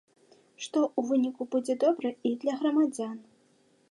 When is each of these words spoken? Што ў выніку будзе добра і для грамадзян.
Што 0.65 0.79
ў 0.99 1.01
выніку 1.09 1.47
будзе 1.55 1.75
добра 1.85 2.09
і 2.29 2.33
для 2.45 2.57
грамадзян. 2.61 3.15